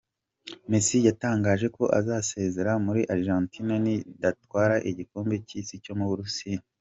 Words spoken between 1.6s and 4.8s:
ko azasezera muri Argentina nidatwara